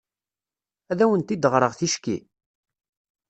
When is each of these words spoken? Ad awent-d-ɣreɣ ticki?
Ad 0.91 0.99
awent-d-ɣreɣ 1.03 1.73
ticki? 1.79 2.17